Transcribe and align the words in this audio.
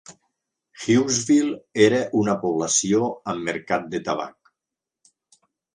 Hughesville 0.83 1.53
era 1.89 2.01
una 2.23 2.37
població 2.47 3.13
amb 3.35 3.49
mercat 3.53 3.89
de 3.95 4.05
tabac. 4.11 4.55